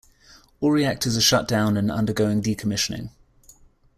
[0.61, 3.11] All reactors are shut down and undergoing decommissioning.